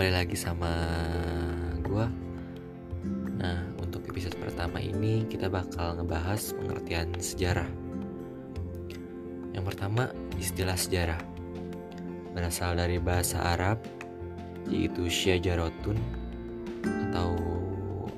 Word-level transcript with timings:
kembali 0.00 0.16
lagi 0.16 0.32
sama 0.32 0.72
gua. 1.84 2.08
Nah, 3.36 3.68
untuk 3.84 4.00
episode 4.08 4.32
pertama 4.40 4.80
ini 4.80 5.28
kita 5.28 5.52
bakal 5.52 5.92
ngebahas 5.92 6.56
pengertian 6.56 7.12
sejarah. 7.20 7.68
Yang 9.52 9.64
pertama, 9.68 10.08
istilah 10.40 10.72
sejarah. 10.72 11.20
Berasal 12.32 12.80
dari 12.80 12.96
bahasa 12.96 13.44
Arab 13.44 13.84
yaitu 14.72 15.04
syajarotun 15.04 16.00
atau 16.80 17.36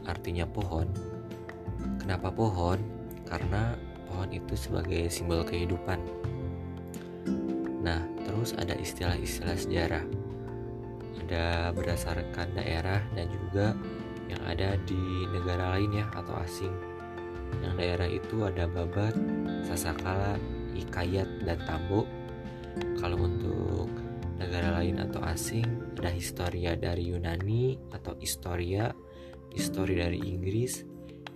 artinya 0.06 0.46
pohon. 0.46 0.86
Kenapa 1.98 2.30
pohon? 2.30 2.78
Karena 3.26 3.74
pohon 4.06 4.30
itu 4.30 4.54
sebagai 4.54 5.10
simbol 5.10 5.42
kehidupan. 5.42 5.98
Nah, 7.82 8.06
terus 8.22 8.54
ada 8.54 8.78
istilah-istilah 8.78 9.58
sejarah 9.58 10.21
ada 11.32 11.72
berdasarkan 11.72 12.52
daerah 12.52 13.00
dan 13.16 13.24
juga 13.32 13.72
yang 14.28 14.42
ada 14.44 14.76
di 14.84 15.24
negara 15.32 15.80
lain 15.80 15.96
ya 15.96 16.04
atau 16.12 16.36
asing. 16.44 16.76
Yang 17.64 17.74
daerah 17.80 18.08
itu 18.12 18.36
ada 18.44 18.68
Babat, 18.68 19.16
Sasakala, 19.64 20.36
Ikayat, 20.76 21.48
dan 21.48 21.56
Tambo. 21.64 22.04
Kalau 23.00 23.16
untuk 23.16 23.88
negara 24.36 24.76
lain 24.76 25.00
atau 25.00 25.24
asing 25.24 25.64
ada 25.96 26.12
historia 26.12 26.76
dari 26.76 27.08
Yunani 27.08 27.80
atau 27.96 28.12
Historia, 28.20 28.92
histori 29.56 29.96
dari 29.96 30.20
Inggris, 30.20 30.84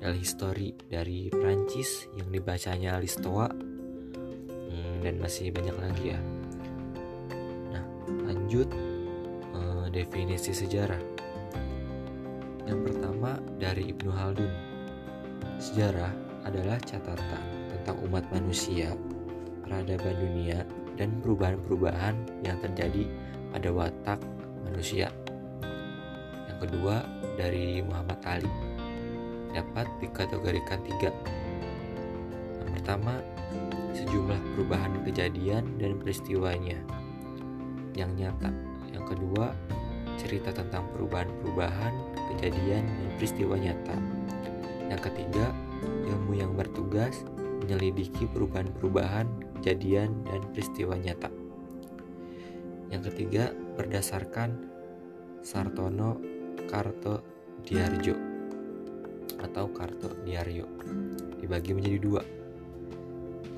El 0.05 0.20
History 0.20 0.77
dari 0.92 1.33
Prancis 1.33 2.05
yang 2.20 2.28
dibacanya 2.28 3.00
Listoa, 3.00 3.48
hmm, 3.48 5.00
dan 5.00 5.16
masih 5.25 5.56
banyak 5.56 5.77
lagi 5.81 6.05
ya. 6.12 6.20
Nah, 7.72 7.84
lanjut 8.28 8.95
definisi 9.91 10.53
sejarah. 10.53 11.01
Yang 12.67 12.81
pertama 12.91 13.39
dari 13.59 13.95
Ibnu 13.95 14.11
Haldun. 14.11 14.53
Sejarah 15.62 16.11
adalah 16.43 16.78
catatan 16.83 17.45
tentang 17.70 17.97
umat 18.06 18.27
manusia, 18.34 18.95
peradaban 19.62 20.19
dunia, 20.19 20.67
dan 20.97 21.12
perubahan-perubahan 21.20 22.17
yang 22.43 22.59
terjadi 22.59 23.06
pada 23.53 23.69
watak 23.70 24.20
manusia. 24.67 25.12
Yang 26.50 26.59
kedua 26.67 27.05
dari 27.37 27.84
Muhammad 27.84 28.21
Ali 28.27 28.50
dapat 29.53 29.87
dikategorikan 30.00 30.81
tiga. 30.84 31.12
Yang 32.65 32.71
pertama, 32.81 33.15
sejumlah 33.97 34.41
perubahan 34.56 34.93
kejadian 35.05 35.65
dan 35.81 35.97
peristiwanya 35.97 36.77
yang 37.97 38.12
nyata. 38.12 38.53
Yang 38.93 39.17
kedua, 39.17 39.56
cerita 40.17 40.53
tentang 40.53 40.89
perubahan-perubahan, 40.97 41.92
kejadian, 42.34 42.84
dan 42.84 43.11
peristiwa 43.17 43.55
nyata. 43.56 43.97
Yang 44.89 45.00
ketiga, 45.12 45.53
ilmu 45.84 46.33
yang 46.36 46.53
bertugas 46.56 47.25
menyelidiki 47.64 48.28
perubahan-perubahan, 48.31 49.27
kejadian, 49.61 50.12
dan 50.28 50.41
peristiwa 50.53 50.94
nyata. 50.98 51.31
Yang 52.91 53.12
ketiga, 53.12 53.50
berdasarkan 53.75 54.55
Sartono 55.42 56.19
Karto 56.67 57.22
Diarjo 57.67 58.14
atau 59.42 59.67
Karto 59.75 60.11
Diaryo 60.22 60.67
dibagi 61.39 61.75
menjadi 61.75 61.98
dua. 61.98 62.22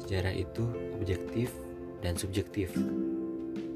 Sejarah 0.05 0.33
itu 0.33 0.65
objektif 0.97 1.53
dan 2.01 2.17
subjektif. 2.17 2.73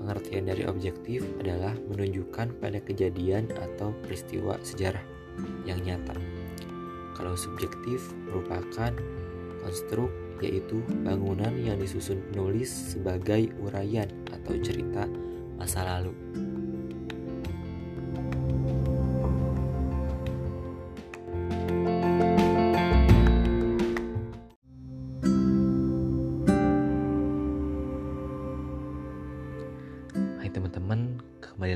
Pengertian 0.03 0.51
dari 0.51 0.67
objektif 0.67 1.23
adalah 1.39 1.75
menunjukkan 1.91 2.59
pada 2.59 2.79
kejadian 2.83 3.51
atau 3.55 3.95
peristiwa 4.03 4.59
sejarah 4.63 5.03
yang 5.65 5.81
nyata. 5.83 6.15
Kalau 7.15 7.39
subjektif 7.39 8.11
merupakan 8.27 8.93
konstruk 9.63 10.11
yaitu 10.43 10.83
bangunan 11.07 11.55
yang 11.63 11.79
disusun 11.79 12.19
penulis 12.31 12.69
sebagai 12.69 13.55
uraian 13.63 14.11
atau 14.35 14.59
cerita 14.59 15.07
masa 15.55 15.87
lalu. 15.87 16.11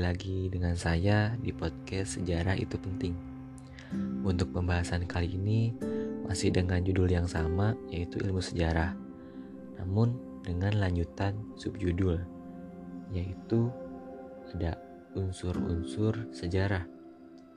Lagi 0.07 0.47
dengan 0.47 0.71
saya 0.79 1.35
di 1.35 1.51
podcast 1.51 2.15
Sejarah 2.15 2.55
Itu 2.55 2.79
Penting. 2.79 3.11
Untuk 4.23 4.55
pembahasan 4.55 5.03
kali 5.03 5.35
ini 5.35 5.75
masih 6.23 6.47
dengan 6.47 6.79
judul 6.79 7.11
yang 7.11 7.27
sama 7.27 7.75
yaitu 7.91 8.23
ilmu 8.23 8.39
sejarah. 8.39 8.95
Namun 9.75 10.15
dengan 10.47 10.79
lanjutan 10.79 11.35
subjudul 11.59 12.23
yaitu 13.11 13.67
ada 14.55 14.79
unsur-unsur 15.11 16.31
sejarah. 16.31 16.87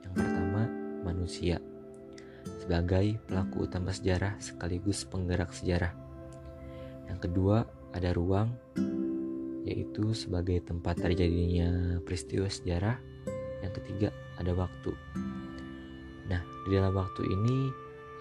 Yang 0.03 0.13
pertama, 0.19 0.67
manusia 1.07 1.55
sebagai 2.59 3.15
pelaku 3.31 3.63
utama 3.63 3.95
sejarah 3.95 4.35
sekaligus 4.43 5.07
penggerak 5.07 5.55
sejarah. 5.55 5.95
Yang 7.07 7.31
kedua, 7.31 7.63
ada 7.95 8.11
ruang 8.11 8.51
yaitu 9.65 10.13
sebagai 10.17 10.61
tempat 10.65 10.97
terjadinya 10.97 12.01
peristiwa 12.01 12.49
sejarah. 12.49 12.97
Yang 13.61 13.73
ketiga, 13.81 14.09
ada 14.41 14.51
waktu. 14.57 14.91
Nah, 16.29 16.41
di 16.65 16.69
dalam 16.73 16.93
waktu 16.97 17.21
ini 17.29 17.57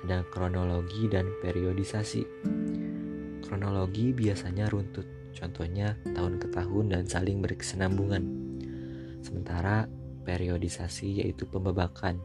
ada 0.05 0.25
kronologi 0.29 1.09
dan 1.09 1.29
periodisasi. 1.41 2.23
Kronologi 3.45 4.13
biasanya 4.13 4.69
runtut, 4.69 5.05
contohnya 5.33 5.97
tahun 6.13 6.39
ke 6.41 6.49
tahun 6.53 6.85
dan 6.93 7.05
saling 7.09 7.41
berkesinambungan. 7.41 8.23
Sementara 9.21 9.89
periodisasi 10.25 11.25
yaitu 11.25 11.49
pembebakan. 11.49 12.21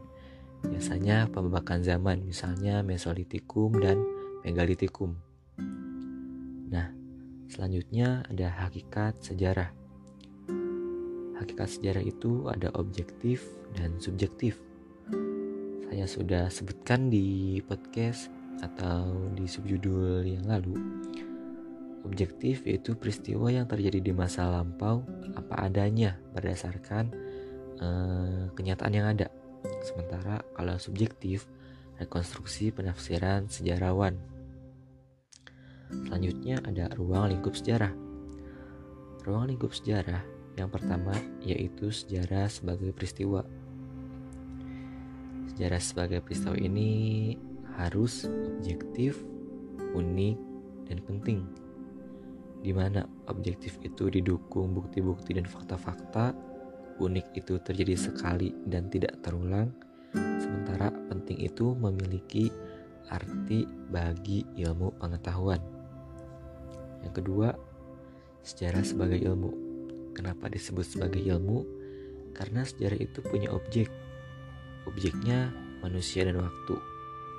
Biasanya 0.64 1.28
pembebakan 1.30 1.84
zaman, 1.84 2.24
misalnya 2.24 2.80
Mesolitikum 2.80 3.76
dan 3.78 4.00
Megalitikum. 4.42 5.14
Nah, 6.66 6.90
Selanjutnya 7.46 8.26
ada 8.26 8.50
hakikat 8.66 9.22
sejarah. 9.22 9.70
Hakikat 11.38 11.68
sejarah 11.78 12.02
itu 12.02 12.50
ada 12.50 12.74
objektif 12.74 13.46
dan 13.78 13.94
subjektif. 14.02 14.58
Saya 15.86 16.10
sudah 16.10 16.50
sebutkan 16.50 17.06
di 17.06 17.58
podcast 17.62 18.34
atau 18.58 19.30
di 19.38 19.46
subjudul 19.46 20.26
yang 20.26 20.42
lalu. 20.50 20.74
Objektif 22.02 22.66
yaitu 22.66 22.98
peristiwa 22.98 23.46
yang 23.50 23.70
terjadi 23.70 24.02
di 24.02 24.12
masa 24.14 24.50
lampau 24.50 25.06
apa 25.38 25.70
adanya 25.70 26.18
berdasarkan 26.34 27.14
eh, 27.78 28.42
kenyataan 28.58 28.94
yang 28.94 29.06
ada. 29.06 29.30
Sementara 29.86 30.42
kalau 30.54 30.78
subjektif 30.82 31.46
rekonstruksi 32.02 32.74
penafsiran 32.74 33.46
sejarawan 33.46 34.18
Selanjutnya 35.90 36.58
ada 36.66 36.90
ruang 36.98 37.30
lingkup 37.30 37.54
sejarah. 37.54 37.94
Ruang 39.26 39.50
lingkup 39.50 39.74
sejarah 39.74 40.22
yang 40.56 40.72
pertama 40.72 41.12
yaitu 41.44 41.92
sejarah 41.92 42.48
sebagai 42.48 42.90
peristiwa. 42.90 43.44
Sejarah 45.52 45.80
sebagai 45.80 46.20
peristiwa 46.24 46.56
ini 46.56 46.90
harus 47.76 48.24
objektif, 48.26 49.20
unik, 49.92 50.36
dan 50.88 50.98
penting. 51.04 51.40
Di 52.64 52.72
mana 52.72 53.04
objektif 53.28 53.76
itu 53.84 54.08
didukung 54.08 54.72
bukti-bukti 54.74 55.36
dan 55.36 55.44
fakta-fakta, 55.44 56.32
unik 56.98 57.36
itu 57.36 57.60
terjadi 57.60 57.94
sekali 57.94 58.56
dan 58.66 58.88
tidak 58.88 59.20
terulang, 59.20 59.70
sementara 60.16 60.88
penting 61.12 61.44
itu 61.44 61.76
memiliki 61.76 62.48
arti 63.12 63.68
bagi 63.92 64.42
ilmu 64.56 64.96
pengetahuan. 64.98 65.75
Yang 67.06 67.22
kedua, 67.22 67.54
sejarah 68.42 68.82
sebagai 68.82 69.22
ilmu. 69.22 69.54
Kenapa 70.10 70.50
disebut 70.50 70.82
sebagai 70.82 71.22
ilmu? 71.22 71.62
Karena 72.34 72.66
sejarah 72.66 72.98
itu 72.98 73.22
punya 73.22 73.54
objek. 73.54 73.86
Objeknya 74.90 75.54
manusia 75.86 76.26
dan 76.26 76.42
waktu. 76.42 76.74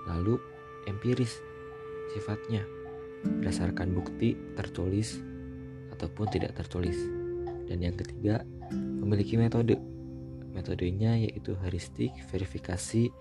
Lalu 0.07 0.39
empiris 0.87 1.35
sifatnya 2.15 2.63
berdasarkan 3.27 3.91
bukti 3.91 4.39
tertulis 4.55 5.19
ataupun 5.91 6.31
tidak 6.31 6.55
tertulis. 6.55 6.95
Dan 7.67 7.83
yang 7.83 7.99
ketiga, 7.99 8.47
memiliki 8.71 9.35
metode. 9.35 9.75
Metodenya 10.55 11.19
yaitu 11.19 11.59
heuristik, 11.59 12.15
verifikasi, 12.31 13.11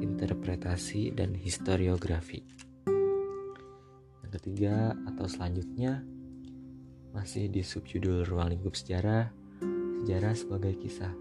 interpretasi, 0.00 1.12
dan 1.12 1.36
historiografi 1.36 2.65
ketiga 4.36 4.92
atau 5.08 5.24
selanjutnya 5.24 6.04
masih 7.16 7.48
di 7.48 7.64
subjudul 7.64 8.28
ruang 8.28 8.52
lingkup 8.52 8.76
sejarah, 8.76 9.32
sejarah 10.04 10.34
sebagai 10.36 10.76
kisah. 10.76 11.12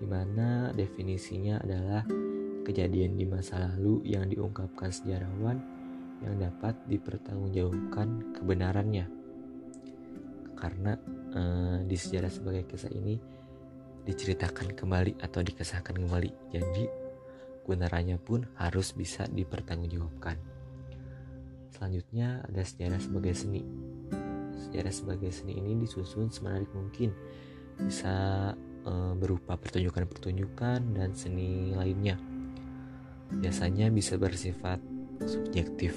di 0.00 0.08
mana 0.08 0.72
definisinya 0.72 1.60
adalah 1.60 2.08
kejadian 2.64 3.20
di 3.20 3.28
masa 3.28 3.60
lalu 3.60 4.00
yang 4.08 4.32
diungkapkan 4.32 4.88
sejarawan 4.88 5.60
yang 6.24 6.40
dapat 6.40 6.72
dipertanggungjawabkan 6.88 8.32
kebenarannya. 8.32 9.04
Karena 10.56 10.96
eh, 11.36 11.78
di 11.84 11.96
sejarah 12.00 12.32
sebagai 12.32 12.64
kisah 12.64 12.88
ini 12.96 13.20
diceritakan 14.08 14.72
kembali 14.72 15.20
atau 15.20 15.44
dikesahkan 15.44 15.92
kembali. 15.92 16.48
Jadi 16.48 16.84
kebenarannya 17.68 18.16
pun 18.16 18.48
harus 18.56 18.96
bisa 18.96 19.28
dipertanggungjawabkan. 19.28 20.59
Selanjutnya 21.80 22.44
ada 22.44 22.60
sejarah 22.60 23.00
sebagai 23.00 23.32
seni. 23.32 23.64
Sejarah 24.68 24.92
sebagai 24.92 25.32
seni 25.32 25.56
ini 25.56 25.80
disusun 25.80 26.28
semenarik 26.28 26.68
mungkin. 26.76 27.08
Bisa 27.80 28.12
e, 28.84 28.92
berupa 29.16 29.56
pertunjukan-pertunjukan 29.56 30.92
dan 30.92 31.16
seni 31.16 31.72
lainnya. 31.72 32.20
Biasanya 33.32 33.88
bisa 33.88 34.20
bersifat 34.20 34.76
subjektif. 35.24 35.96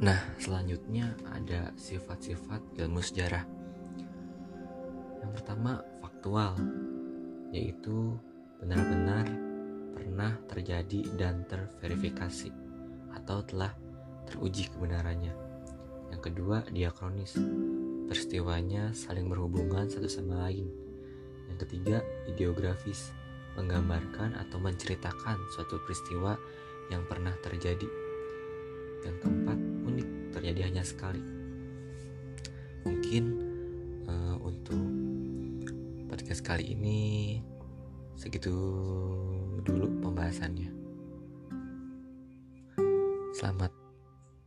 Nah, 0.00 0.24
selanjutnya 0.40 1.12
ada 1.28 1.68
sifat-sifat 1.76 2.80
ilmu 2.80 3.04
sejarah. 3.04 3.44
Yang 5.20 5.32
pertama, 5.36 5.84
faktual, 6.00 6.56
yaitu 7.52 8.16
benar-benar 8.56 9.28
pernah 9.92 10.32
terjadi 10.48 11.12
dan 11.20 11.44
terverifikasi 11.44 12.63
atau 13.14 13.42
telah 13.46 13.72
teruji 14.26 14.68
kebenarannya. 14.72 15.32
Yang 16.10 16.20
kedua, 16.30 16.66
diakronis. 16.68 17.38
Peristiwanya 18.04 18.92
saling 18.92 19.26
berhubungan 19.30 19.88
satu 19.88 20.06
sama 20.06 20.46
lain. 20.48 20.68
Yang 21.48 21.58
ketiga, 21.66 22.04
ideografis, 22.28 23.10
menggambarkan 23.56 24.34
atau 24.38 24.58
menceritakan 24.58 25.38
suatu 25.54 25.80
peristiwa 25.82 26.36
yang 26.92 27.06
pernah 27.08 27.32
terjadi. 27.40 27.88
Yang 29.04 29.16
keempat, 29.24 29.58
unik, 29.58 30.08
terjadi 30.36 30.60
hanya 30.68 30.84
sekali. 30.84 31.22
Mungkin 32.84 33.24
uh, 34.04 34.36
untuk 34.44 34.84
podcast 36.08 36.44
kali 36.44 36.76
ini 36.76 37.40
segitu 38.14 38.52
dulu 39.64 39.88
pembahasannya. 40.04 40.83
Selamat 43.34 43.74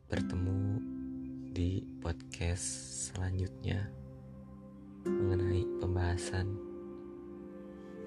bertemu 0.08 0.80
di 1.52 1.84
podcast 2.00 2.64
selanjutnya 3.12 3.84
mengenai 5.04 5.68
pembahasan 5.84 6.56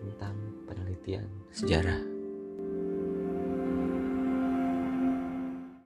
tentang 0.01 0.41
penelitian 0.65 1.29
sejarah. 1.53 2.10